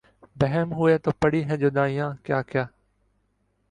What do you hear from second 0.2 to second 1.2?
بہم ہوئے تو